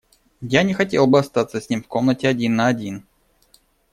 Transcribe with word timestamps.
Я 0.49 0.63
не 0.63 0.73
хотел 0.73 1.05
бы 1.05 1.19
остаться 1.19 1.61
с 1.61 1.69
ним 1.69 1.83
в 1.83 1.87
комнате 1.87 2.27
один 2.27 2.55
на 2.55 2.65
один. 2.65 3.05